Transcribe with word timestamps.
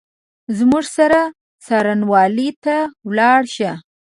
زموږ 0.57 0.85
سره 0.97 1.19
څارنوالۍ 1.65 2.49
ته 2.63 2.75
ولاړ 3.07 3.41
شه! 3.55 3.71